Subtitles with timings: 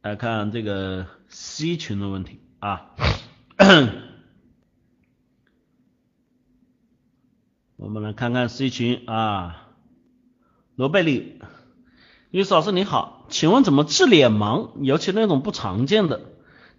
[0.00, 2.40] 来看这个 C 群的问题。
[2.60, 2.90] 啊，
[7.76, 9.02] 我们来看看 C 群。
[9.06, 9.66] 啊，
[10.76, 11.40] 罗贝利，
[12.30, 16.20] 于老师你好，请问怎么治脸盲，尤其那种不常见的？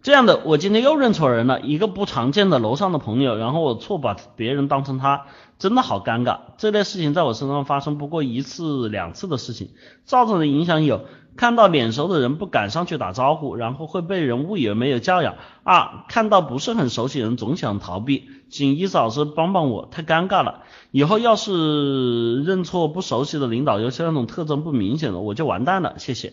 [0.00, 5.26] 这样的，我今天又认错人了，一个不常见的楼上的朋友，然后我错把别人当成他，
[5.58, 6.38] 真的好尴尬。
[6.56, 9.72] 这类事情在我身上发生不过一次两次的事情，
[10.04, 11.06] 造成的影响有：
[11.38, 18.28] 看到脸熟的人不敢上去打招呼，然后会被人误以为没有教养；二，看到不是很熟悉人总想逃避。
[18.50, 20.64] 请伊老师帮帮我，太尴尬了。
[20.90, 25.94] 以后要是认错不熟悉的领导，尤其那种特征不明显的，我就完蛋了。
[25.98, 26.32] 谢谢。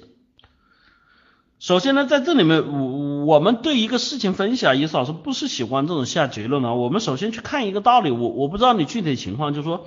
[1.60, 6.74] 首先呢，在这里面，我我们对一个事情分析啊，叶老师不是喜欢这种下结论啊。
[6.74, 9.86] 我们首先去看一个道理，我我不知道你具体情况，就是说，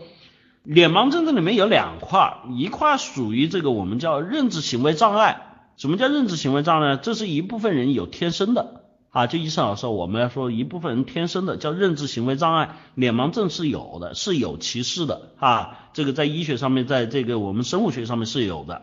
[0.62, 5.43] 脸盲症这里面有两块，一块属于这个我们叫认知行为障碍。
[5.77, 6.97] 什么叫认知行为障碍呢？
[6.97, 15.91] 这是一部分人有天生的啊，就医生老师我们来说，一部分人天生的叫认知行为障碍，脸盲症是有的，是有歧视的啊。
[15.95, 18.82] 这个在医学上面，在这个我们生物学上面是有的。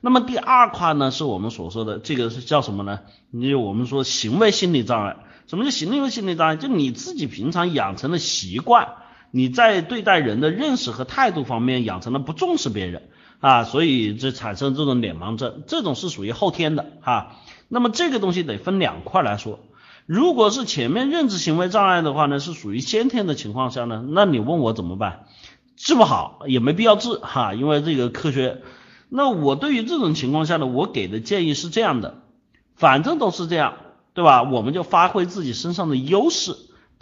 [0.00, 3.00] 那么第二块呢，是我们所说的这个是叫什么呢？
[3.30, 5.16] 你我们说行为心理障碍。
[5.46, 6.56] 什么叫行为心理障碍？
[6.56, 8.88] 就你自己平常养成的习惯，
[9.36, 13.08] 你在对待人的认识和态度方面养成了不重视别人
[13.40, 17.34] 啊，所以这产生这种脸盲症，这种是属于后天的哈。
[17.66, 19.58] 那么这个东西得分两块来说。
[20.06, 25.26] 如果是前面认知行为障碍的话呢，是属于先天的情况下呢，那你问我怎么办？
[25.76, 28.62] 治不好也没必要治哈，因为这个科学。
[29.08, 32.22] 那我对于这种情况下呢，我给的建议是这样的，
[32.76, 33.74] 反正都是这样，
[34.14, 34.44] 对吧？
[34.44, 36.54] 我们就发挥自己身上的优势，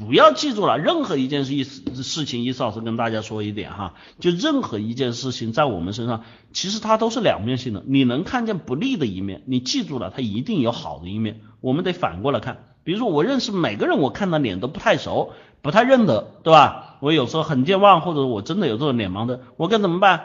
[0.06, 7.82] 不要记住了，任何一件事事情，意思老师跟大家说一点哈，就任何一件事情在我们身上，其实它都是两面性的。
[7.86, 11.40] 你能看见不利的一面，你记住了，它一定有好的一面。
[11.60, 16.96] 我们得反过来看，比如说我认识每个人，我看他脸都不太熟，不太认得，对吧？
[17.00, 20.20] 我有时候很健忘，或者我真的有这种脸盲的，我该怎么办？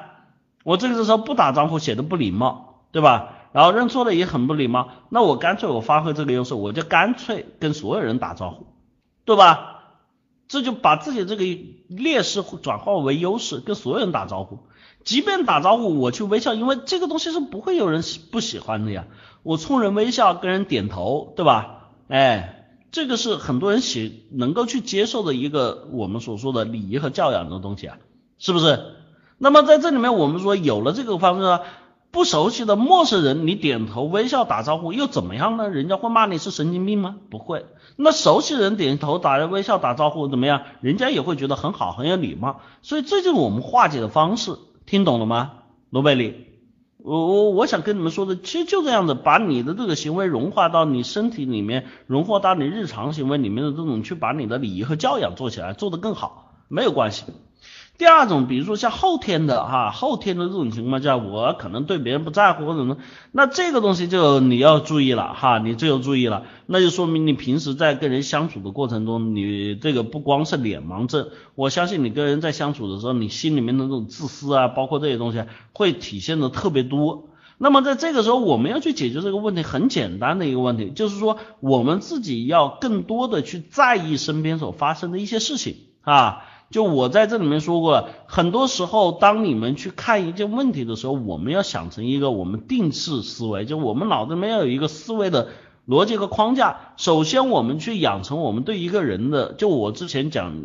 [0.64, 3.34] 我这个时候不打招呼显得不礼貌，对吧？
[3.54, 8.68] 然后认错了也很不礼貌，那我干脆我发挥这个优势，我就干脆跟所有人打招呼，
[9.28, 9.74] 对吧？
[10.48, 11.44] 这就把自己这个
[11.90, 14.60] 劣势转化为优势，跟所有人打招呼，
[15.04, 18.02] 即便打招呼我去微笑，因为这个东西是不会有人
[18.32, 19.06] 不喜欢的呀。
[19.44, 21.90] 我冲人微笑，跟人点头，对吧？
[22.08, 27.98] 哎，这个是很多人喜能够去接受的一个我们所说的礼仪和教养的东西啊，
[28.40, 28.94] 是不是？
[29.38, 31.60] 那么在这里面，我们说有了这个方式，
[32.10, 35.70] 不熟悉的陌生人，你点头微笑打招呼又怎么样呢？
[35.70, 37.18] 人家会骂你是神经病吗？
[37.30, 37.66] 不会。
[37.96, 40.64] 那熟悉人点头打微笑打招呼怎么样？
[40.82, 42.62] 人家也会觉得很好，很有礼貌。
[42.82, 45.52] 所以这就是我们化解的方式，听懂了吗？
[45.90, 46.48] 罗贝里，
[46.98, 57.26] 我我我想跟你们说的，其实就这样子，把你的这个行为融化到你身体里面，融化到你日常行为里面的这种，去把你的礼仪和教养做起来，做得更好，没有关系。
[57.98, 62.98] 第二种，比如说像后天的哈，后天的这种情况下，我可能对别人不在乎或者什么，
[63.32, 75.44] 那这个东西就你要注意了哈，你就要注意了，那就说明你平时在跟人相处的过程中，你这个不光是脸盲症，我相信你跟人在相处的时候，你心里面的那种自私啊，包括这些东西
[75.74, 77.30] 会体现的特别多。
[77.58, 86.44] 那么在这个时候，我们要去解决这个问题，很简单的一个问题，就是说我们自己要更多的去在意身边所发生的一些事情啊。
[86.70, 95.48] 就我在这里面说过了，很多时候当你们去看一件问题的时候，我们要想成一个我们定式思维，就我们脑子里面要有一个思维的
[95.88, 96.94] 逻辑和框架。
[96.98, 100.62] 首先，我们去养成我们对一个人的，就我之前讲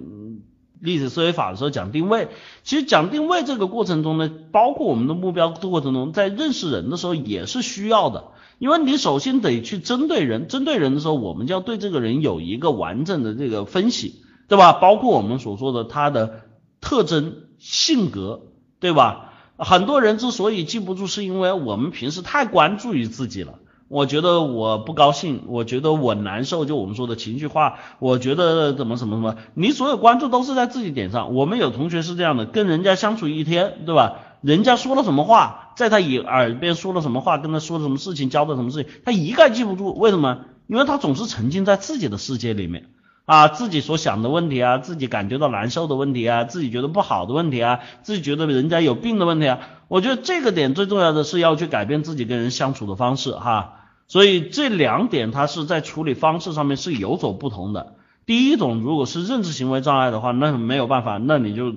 [0.80, 2.26] 历史思维法的时候讲定位，
[2.64, 8.24] 其实讲定位这个过程中呢，包括我们的目标的过程中，在认识人的时候也是需要的，
[8.58, 14.24] 因为你首先得去针对人，针对人的时候，我们就要对这个人有一个完整的这个分析。
[14.48, 14.72] 对吧？
[14.74, 16.42] 包括我们所说的他的
[16.80, 18.42] 特征、性格，
[18.80, 19.32] 对吧？
[19.56, 23.54] 很多人之所以记不住，是因为我们平时太关注于自己了。
[23.88, 27.78] 我觉得我不高兴，我觉得我难受，就我们说的情绪化。
[27.98, 31.34] 我觉得怎么什么什么，你所有关注都是在自己点上。
[31.34, 34.14] 我们有同学是这样的，跟人家相处一天，对吧？
[34.40, 39.94] 人家说了什么话，在他耳耳边说了什么话，跟他说了什么事情，交代什么事情，他一概记不住。
[39.94, 40.46] 为什么？
[40.66, 42.88] 因为他总是沉浸在自己的世界里面。
[43.24, 53.74] 啊，自己所想的问题啊，自己感觉到难受的问题啊，自己觉得不好的问题啊，自己觉得人家有病的问题啊，我觉得这个点最重要的是要去改变自己跟人相处的方式哈。
[54.08, 57.94] 所以这两点它是在处理方式上面是有所不同的。
[58.26, 61.72] 第一种如果是认知行为障碍的话，那没有办法，那你就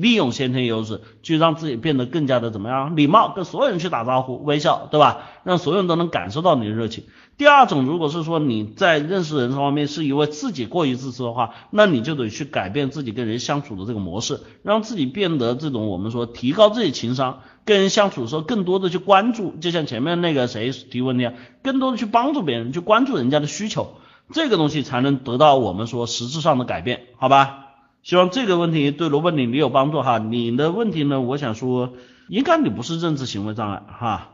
[0.00, 2.96] 利用先天优势，去让自己变得更加的怎么样？
[2.96, 5.18] 礼貌，跟所有人去打招呼，微笑，对吧？
[5.44, 7.04] 让所有人都能感受到你的热情。
[7.36, 23.94] 第二种，如果是说你在认识人这方面是因为自己过于自私的话，那你就得去改变自己跟人相处的这个模式，让自己变得这种我们说提高自己情商，跟人相处的时候更多的去关注，就像前面那个谁提问的样，更多的去帮助别人，去关注人家的需求，
[24.32, 27.69] 这个东西才能得到我们说实质上的改变，好吧？
[28.02, 30.18] 希望这个问题对罗伯你你有帮助哈。
[30.18, 31.92] 你的问题呢，我想说，
[32.28, 34.30] 应该你不是认知行为障碍哈。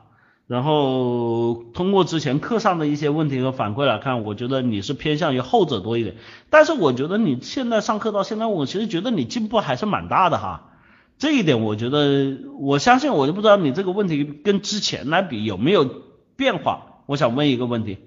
[0.46, 6.14] 然后通过之前课上的一些问题和反馈来看，我觉得你是偏向于后者多一点。
[6.50, 10.70] 但是我觉得你现在上课到现在，我其实觉得你进步还是蛮大的哈。
[11.18, 15.90] 这一点我觉得，我相信我就不知道你这个问题跟之前来比有没有
[16.36, 17.02] 变化。
[17.06, 17.98] 我想问一个问题。